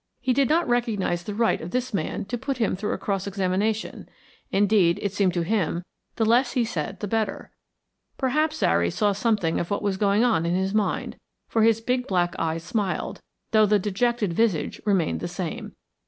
He 0.19 0.33
did 0.33 0.49
not 0.49 0.67
recognise 0.67 1.21
the 1.21 1.35
right 1.35 1.61
of 1.61 1.69
this 1.69 1.93
man 1.93 2.25
to 2.25 2.35
put 2.35 2.57
him 2.57 2.75
through 2.75 2.93
a 2.93 2.97
cross 2.97 3.27
examination. 3.27 4.09
Indeed, 4.49 4.97
it 4.99 5.13
seemed 5.13 5.35
to 5.35 5.43
him, 5.43 5.83
the 6.15 6.25
less 6.25 6.53
he 6.53 6.65
said 6.65 7.01
the 7.01 7.07
better. 7.07 7.51
Perhaps 8.17 8.57
Zary 8.57 8.89
saw 8.89 9.11
something 9.11 9.59
of 9.59 9.69
what 9.69 9.83
was 9.83 9.97
going 9.97 10.23
on 10.23 10.43
in 10.43 10.55
his 10.55 10.73
mind, 10.73 11.17
for 11.47 11.61
his 11.61 11.81
big 11.81 12.07
black 12.07 12.33
eyes 12.39 12.63
smiled, 12.63 13.21
though 13.51 13.67
the 13.67 13.77
dejected 13.77 14.33
visage 14.33 14.81
remained 14.87 15.19
the 15.19 15.27
same. 15.27 15.73